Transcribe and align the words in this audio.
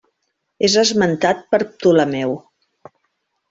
És 0.67 0.77
esmentat 0.83 1.45
per 1.53 1.61
Ptolemeu. 1.67 2.37